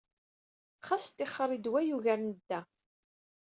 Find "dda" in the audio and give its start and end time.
2.37-2.59